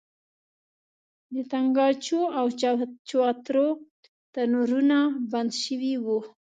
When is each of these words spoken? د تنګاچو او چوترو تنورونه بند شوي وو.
د 1.33 1.35
تنګاچو 1.51 2.21
او 2.39 2.45
چوترو 3.09 3.69
تنورونه 4.33 4.97
بند 5.31 5.51
شوي 5.63 5.93
وو. 6.05 6.19